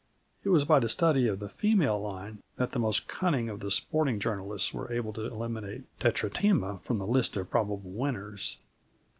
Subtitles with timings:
[0.43, 3.69] It was by the study of the female line that the most cunning of the
[3.69, 8.57] sporting journalists were able to eliminate Tetratema from the list of probable winners.